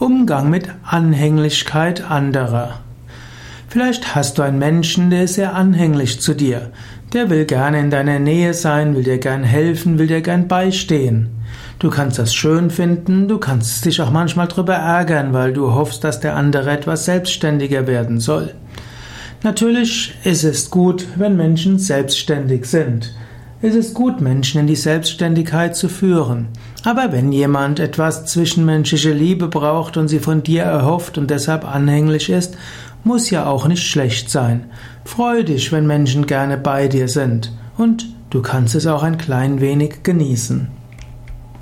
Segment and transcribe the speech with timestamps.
[0.00, 2.78] Umgang mit Anhänglichkeit anderer.
[3.66, 6.70] Vielleicht hast du einen Menschen, der ist sehr anhänglich zu dir.
[7.12, 11.30] Der will gerne in deiner Nähe sein, will dir gern helfen, will dir gern beistehen.
[11.80, 16.04] Du kannst das schön finden, du kannst dich auch manchmal darüber ärgern, weil du hoffst,
[16.04, 18.54] dass der andere etwas selbstständiger werden soll.
[19.42, 23.12] Natürlich ist es gut, wenn Menschen selbstständig sind.
[23.60, 26.46] Es ist gut, Menschen in die Selbstständigkeit zu führen.
[26.84, 32.30] Aber wenn jemand etwas zwischenmenschliche Liebe braucht und sie von dir erhofft und deshalb anhänglich
[32.30, 32.56] ist,
[33.02, 34.66] muss ja auch nicht schlecht sein.
[35.04, 37.52] Freu dich, wenn Menschen gerne bei dir sind.
[37.76, 40.77] Und du kannst es auch ein klein wenig genießen.